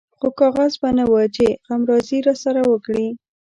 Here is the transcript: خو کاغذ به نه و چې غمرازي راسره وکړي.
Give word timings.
خو 0.17 0.27
کاغذ 0.39 0.73
به 0.81 0.89
نه 0.97 1.05
و 1.09 1.13
چې 1.35 1.45
غمرازي 1.67 2.19
راسره 2.27 2.61
وکړي. 2.71 3.07